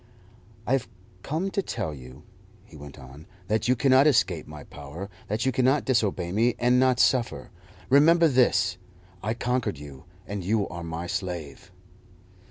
[0.65, 0.87] "I have
[1.21, 2.23] come to tell you,"
[2.65, 6.79] he went on, "that you cannot escape my power, that you cannot disobey me and
[6.79, 7.51] not suffer.
[7.87, 8.79] Remember this:
[9.21, 11.71] I conquered you, and you are my slave."